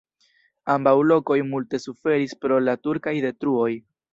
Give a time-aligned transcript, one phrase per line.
[0.75, 3.71] Ambaŭ lokoj multe suferis pro la turkaj detruoj.